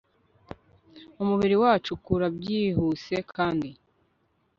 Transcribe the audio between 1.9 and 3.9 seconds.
ukura byihuse kandi